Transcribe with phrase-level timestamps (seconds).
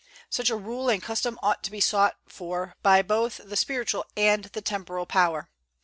[0.31, 4.45] Such a rule and custom ought to be sought for by both the spiritual and
[4.45, 5.51] the temporal power.